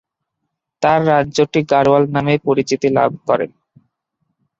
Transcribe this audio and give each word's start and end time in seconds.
তাঁর 0.81 0.99
রাজ্যটি 1.09 1.59
গাড়োয়াল 1.71 2.03
নামে 2.15 2.33
পরিচিতি 2.45 2.87
লাভ 2.97 3.11
করে। 3.27 3.45